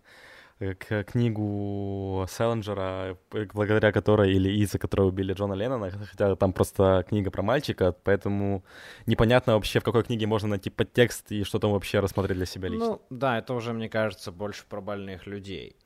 [0.59, 3.19] книгу Селлинджера,
[3.53, 8.65] благодаря которой или из-за которой убили Джона Леннона, хотя там просто книга про мальчика, поэтому
[9.07, 12.69] непонятно вообще, в какой книге можно найти подтекст и что там вообще рассмотреть для себя
[12.69, 12.87] лично.
[12.87, 15.77] Ну, да, это уже, мне кажется, больше про больных людей.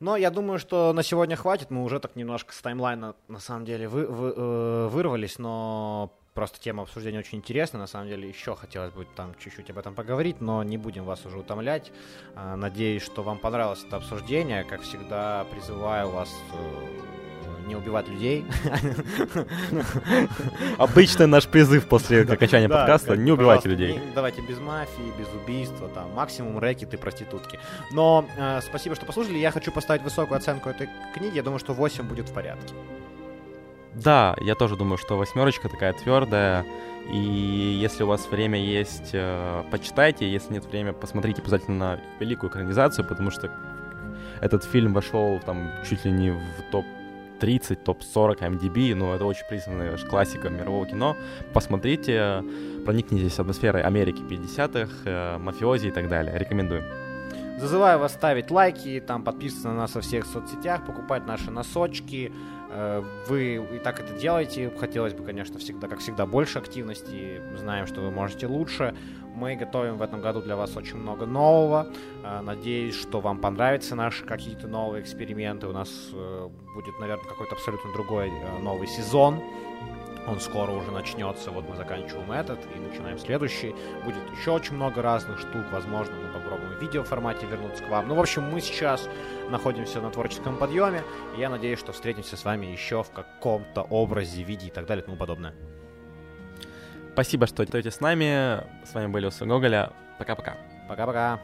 [0.00, 1.70] Но я думаю, что на сегодня хватит.
[1.70, 6.60] Мы уже так немножко с таймлайна, на самом деле, вы, вы, э, вырвались, но просто
[6.60, 7.80] тема обсуждения очень интересная.
[7.80, 11.24] На самом деле, еще хотелось бы там чуть-чуть об этом поговорить, но не будем вас
[11.26, 11.92] уже утомлять.
[12.34, 14.64] Э, надеюсь, что вам понравилось это обсуждение.
[14.64, 17.02] Как всегда, призываю вас э,
[17.66, 18.44] не убивать людей.
[20.78, 24.00] Обычный наш призыв после окончания подкаста— не убивайте людей.
[24.14, 27.58] Давайте без мафии, без убийства, там, максимум рэкеты, проститутки.
[27.92, 29.38] Но э, спасибо, что послушали.
[29.38, 31.36] Я хочу поставить высокую оценку этой книги.
[31.36, 32.74] Я думаю, что 8 будет в порядке.
[33.94, 36.64] Да, я тоже думаю, что восьмерочка такая твердая.
[37.12, 40.30] И если у вас время есть, э, почитайте.
[40.30, 43.50] Если нет времени, посмотрите обязательно великую экранизацию, потому что
[44.40, 46.86] этот фильм вошел там чуть ли не в топ
[47.40, 51.16] 30, топ-40 MDB, ну, это очень признанная классика мирового кино.
[51.52, 52.44] Посмотрите,
[52.84, 56.38] проникнитесь атмосферой Америки 50-х, э, мафиози и так далее.
[56.38, 56.84] Рекомендую.
[57.58, 62.32] Зазываю вас ставить лайки, там подписываться на нас во всех соцсетях, покупать наши носочки.
[62.70, 64.72] Э, вы и так это делаете.
[64.78, 67.40] Хотелось бы, конечно, всегда, как всегда, больше активности.
[67.56, 68.94] Знаем, что вы можете лучше.
[69.34, 71.88] Мы готовим в этом году для вас очень много нового.
[72.24, 75.66] Э, надеюсь, что вам понравятся наши какие-то новые эксперименты.
[75.66, 78.32] У нас э, будет, наверное, какой-то абсолютно другой
[78.62, 79.40] новый сезон.
[80.26, 83.74] Он скоро уже начнется, вот мы заканчиваем этот и начинаем следующий.
[84.04, 88.06] Будет еще очень много разных штук, возможно, мы попробуем в видеоформате вернуться к вам.
[88.08, 89.08] Ну, в общем, мы сейчас
[89.50, 91.02] находимся на творческом подъеме,
[91.36, 95.02] и я надеюсь, что встретимся с вами еще в каком-то образе, виде и так далее
[95.02, 95.54] и тому подобное.
[97.12, 98.64] Спасибо, что идете с нами.
[98.86, 99.92] С вами были Усы Гоголя.
[100.18, 100.56] Пока-пока.
[100.88, 101.40] Пока-пока.